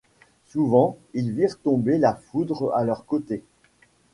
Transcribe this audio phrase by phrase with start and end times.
[0.47, 3.43] Souvent ils virent tomber la foudre à leurs côtés.